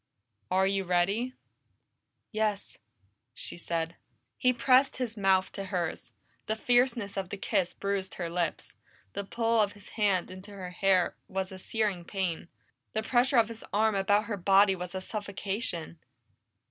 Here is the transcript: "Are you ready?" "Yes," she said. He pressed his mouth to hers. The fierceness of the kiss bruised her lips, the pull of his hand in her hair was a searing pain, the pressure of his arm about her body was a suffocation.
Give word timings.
"Are 0.49 0.65
you 0.65 0.83
ready?" 0.83 1.33
"Yes," 2.31 2.79
she 3.35 3.55
said. 3.55 3.97
He 4.35 4.51
pressed 4.51 4.97
his 4.97 5.15
mouth 5.15 5.51
to 5.51 5.65
hers. 5.65 6.11
The 6.47 6.55
fierceness 6.55 7.17
of 7.17 7.29
the 7.29 7.37
kiss 7.37 7.75
bruised 7.75 8.15
her 8.15 8.27
lips, 8.27 8.73
the 9.13 9.23
pull 9.23 9.61
of 9.61 9.73
his 9.73 9.89
hand 9.89 10.31
in 10.31 10.41
her 10.45 10.71
hair 10.71 11.15
was 11.27 11.51
a 11.51 11.59
searing 11.59 12.03
pain, 12.03 12.47
the 12.93 13.03
pressure 13.03 13.37
of 13.37 13.47
his 13.47 13.63
arm 13.71 13.93
about 13.93 14.25
her 14.25 14.37
body 14.37 14.75
was 14.75 14.95
a 14.95 15.01
suffocation. 15.01 15.99